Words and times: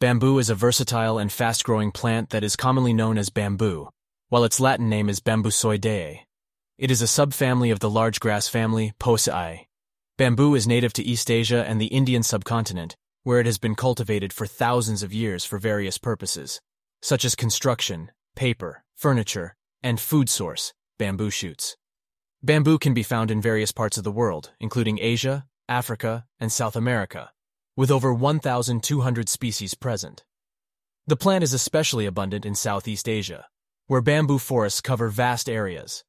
Bamboo 0.00 0.38
is 0.38 0.48
a 0.48 0.54
versatile 0.54 1.18
and 1.18 1.30
fast-growing 1.30 1.92
plant 1.92 2.30
that 2.30 2.42
is 2.42 2.56
commonly 2.56 2.94
known 2.94 3.18
as 3.18 3.28
bamboo, 3.28 3.90
while 4.30 4.44
its 4.44 4.58
Latin 4.58 4.88
name 4.88 5.10
is 5.10 5.20
Bambusoideae. 5.20 6.20
It 6.78 6.90
is 6.90 7.02
a 7.02 7.04
subfamily 7.04 7.70
of 7.70 7.80
the 7.80 7.90
large 7.90 8.18
grass 8.18 8.48
family, 8.48 8.94
Poaceae. 8.98 9.66
Bamboo 10.16 10.54
is 10.54 10.66
native 10.66 10.94
to 10.94 11.02
East 11.02 11.30
Asia 11.30 11.66
and 11.68 11.78
the 11.78 11.88
Indian 11.88 12.22
subcontinent, 12.22 12.96
where 13.24 13.40
it 13.40 13.44
has 13.44 13.58
been 13.58 13.74
cultivated 13.74 14.32
for 14.32 14.46
thousands 14.46 15.02
of 15.02 15.12
years 15.12 15.44
for 15.44 15.58
various 15.58 15.98
purposes, 15.98 16.62
such 17.02 17.22
as 17.22 17.34
construction, 17.34 18.10
paper, 18.34 18.82
furniture, 18.96 19.54
and 19.82 20.00
food 20.00 20.30
source, 20.30 20.72
bamboo 20.98 21.28
shoots. 21.28 21.76
Bamboo 22.42 22.78
can 22.78 22.94
be 22.94 23.02
found 23.02 23.30
in 23.30 23.42
various 23.42 23.70
parts 23.70 23.98
of 23.98 24.04
the 24.04 24.10
world, 24.10 24.52
including 24.60 24.98
Asia, 24.98 25.44
Africa, 25.68 26.24
and 26.38 26.50
South 26.50 26.74
America, 26.74 27.32
with 27.76 27.90
over 27.90 28.12
1,200 28.12 29.28
species 29.28 29.74
present. 29.74 30.24
The 31.06 31.16
plant 31.16 31.42
is 31.42 31.52
especially 31.52 32.06
abundant 32.06 32.44
in 32.44 32.54
Southeast 32.54 33.08
Asia, 33.08 33.46
where 33.86 34.00
bamboo 34.00 34.38
forests 34.38 34.80
cover 34.80 35.08
vast 35.08 35.48
areas. 35.48 36.04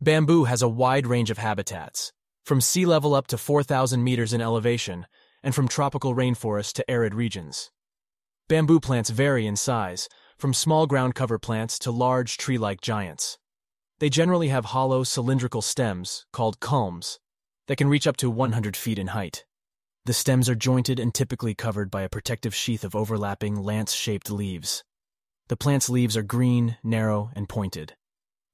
Bamboo 0.00 0.44
has 0.44 0.60
a 0.60 0.68
wide 0.68 1.06
range 1.06 1.30
of 1.30 1.38
habitats, 1.38 2.12
from 2.44 2.60
sea 2.60 2.84
level 2.84 3.14
up 3.14 3.26
to 3.28 3.38
4,000 3.38 4.04
meters 4.04 4.34
in 4.34 4.42
elevation, 4.42 5.06
and 5.42 5.54
from 5.54 5.68
tropical 5.68 6.14
rainforest 6.14 6.74
to 6.74 6.90
arid 6.90 7.14
regions. 7.14 7.70
Bamboo 8.48 8.78
plants 8.78 9.08
vary 9.08 9.46
in 9.46 9.56
size, 9.56 10.08
from 10.36 10.52
small 10.52 10.86
ground 10.86 11.14
cover 11.14 11.38
plants 11.38 11.78
to 11.78 11.90
large 11.90 12.36
tree-like 12.36 12.82
giants. 12.82 13.38
They 13.98 14.10
generally 14.10 14.48
have 14.48 14.66
hollow, 14.66 15.02
cylindrical 15.02 15.62
stems, 15.62 16.26
called 16.30 16.60
culms, 16.60 17.18
that 17.68 17.76
can 17.76 17.88
reach 17.88 18.06
up 18.06 18.18
to 18.18 18.28
100 18.28 18.76
feet 18.76 18.98
in 18.98 19.08
height. 19.08 19.45
The 20.06 20.12
stems 20.12 20.48
are 20.48 20.54
jointed 20.54 21.00
and 21.00 21.12
typically 21.12 21.52
covered 21.52 21.90
by 21.90 22.02
a 22.02 22.08
protective 22.08 22.54
sheath 22.54 22.84
of 22.84 22.94
overlapping, 22.94 23.60
lance-shaped 23.60 24.30
leaves. 24.30 24.84
The 25.48 25.56
plant's 25.56 25.90
leaves 25.90 26.16
are 26.16 26.22
green, 26.22 26.76
narrow, 26.84 27.32
and 27.34 27.48
pointed. 27.48 27.96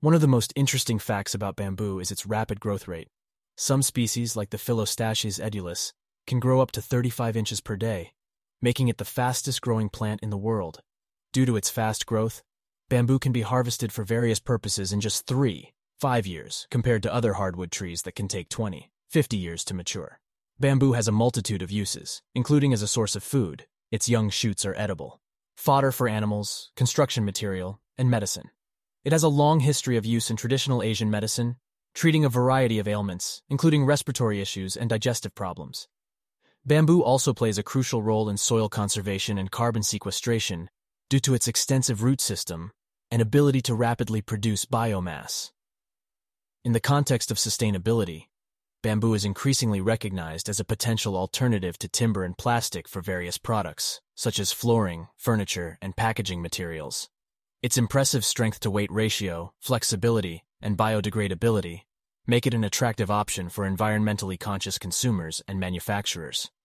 One 0.01 0.15
of 0.15 0.23
the 0.23 0.27
most 0.27 0.55
interesting 0.57 0.99
facts 0.99 1.35
about 1.35 1.57
bamboo 1.57 1.99
is 2.01 2.11
its 2.11 2.25
rapid 2.25 2.59
growth 2.59 2.89
rate. 2.89 3.09
Some 3.55 3.83
species, 3.83 4.35
like 4.35 4.49
the 4.49 4.57
Phyllostachys 4.57 5.39
edulis, 5.39 5.93
can 6.27 6.41
grow 6.41 6.63
up 6.63 6.71
to 6.71 6.81
35 6.81 7.37
inches 7.37 7.61
per 7.61 7.77
day, 7.77 8.15
making 8.63 8.89
it 8.89 8.97
the 8.97 9.05
fastest 9.05 9.61
growing 9.61 9.91
plant 9.91 10.21
in 10.23 10.31
the 10.31 10.39
world. 10.39 10.81
Due 11.35 11.45
to 11.45 11.57
its 11.57 11.69
fast 11.69 12.07
growth, 12.07 12.43
bamboo 12.89 13.19
can 13.19 13.31
be 13.31 13.43
harvested 13.43 13.93
for 13.93 14.05
various 14.05 14.41
purposes 14.41 14.91
in 14.91 15.03
just 15.03 15.27
three, 15.27 15.75
five 16.01 16.27
years, 16.27 16.67
compared 16.71 17.03
to 17.03 17.13
other 17.13 17.35
hardwood 17.35 17.71
trees 17.71 18.01
that 18.05 18.15
can 18.15 18.27
take 18.27 18.49
20, 18.49 18.91
50 19.11 19.37
years 19.37 19.65
to 19.65 19.75
mature. 19.75 20.19
Bamboo 20.61 20.93
has 20.93 21.09
a 21.09 21.13
multitude 21.13 21.63
of 21.63 21.71
uses, 21.71 22.23
including 22.35 22.73
as 22.73 22.83
a 22.83 22.87
source 22.87 23.17
of 23.17 23.23
food. 23.23 23.67
Its 23.91 24.09
young 24.09 24.31
shoots 24.31 24.65
are 24.65 24.75
edible, 24.77 25.21
fodder 25.57 25.93
for 25.93 26.09
animals, 26.09 26.71
construction 26.77 27.25
material, 27.25 27.81
and 27.99 28.11
medicine. 28.11 28.51
It 29.05 29.13
has 29.13 29.23
a 29.23 29.29
long 29.29 29.61
history 29.61 29.97
of 29.97 30.07
use 30.07 30.31
in 30.31 30.37
traditional 30.37 30.83
Asian 30.83 31.11
medicine, 31.11 31.57
treating 31.95 32.25
a 32.25 32.29
variety 32.29 32.79
of 32.79 32.89
ailments, 32.89 33.43
including 33.49 33.85
respiratory 33.85 34.41
issues 34.41 34.77
and 34.77 34.89
digestive 34.89 35.35
problems. 35.35 35.89
Bamboo 36.65 37.03
also 37.03 37.35
plays 37.35 37.59
a 37.59 37.65
crucial 37.65 38.03
role 38.03 38.29
in 38.29 38.37
soil 38.37 38.69
conservation 38.69 39.39
and 39.39 39.51
carbon 39.51 39.83
sequestration 39.83 40.71
due 41.11 41.19
to 41.21 41.35
its 41.35 41.49
extensive 41.49 42.03
root 42.03 42.21
system 42.21 42.71
and 43.11 43.21
ability 43.21 43.61
to 43.61 43.75
rapidly 43.75 44.23
produce 44.23 44.65
biomass. 44.65 45.51
In 46.65 46.73
the 46.73 46.81
context 46.81 47.33
of 47.33 47.37
sustainability, 47.37 48.29
bamboo 48.83 49.15
is 49.15 49.25
increasingly 49.25 49.81
recognized 49.81 50.49
as 50.49 50.61
a 50.61 50.65
potential 50.65 51.17
alternative 51.17 51.79
to 51.79 51.89
timber 51.89 52.23
and 52.23 52.37
plastic 52.37 52.87
for 52.87 53.01
various 53.01 53.39
products, 53.39 54.01
such 54.15 54.39
as 54.39 54.53
flooring, 54.53 55.09
furniture, 55.17 55.79
and 55.81 55.97
packaging 55.97 56.43
materials. 56.43 57.09
Its 57.63 57.79
impressive 57.79 58.25
strength-to-weight 58.25 58.91
ratio, 58.93 59.53
flexibility, 59.61 60.45
and 60.61 60.77
biodegradability 60.77 61.83
make 62.25 62.47
it 62.47 62.55
an 62.55 62.63
attractive 62.63 63.11
option 63.11 63.49
for 63.49 63.69
environmentally 63.69 64.39
conscious 64.39 64.79
consumers 64.79 65.43
and 65.49 65.59
manufacturers. 65.59 66.53